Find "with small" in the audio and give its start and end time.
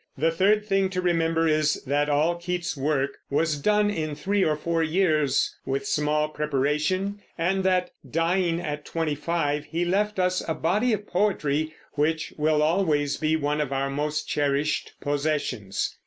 5.63-6.27